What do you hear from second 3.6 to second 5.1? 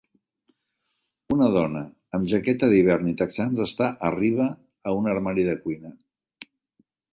està arriba a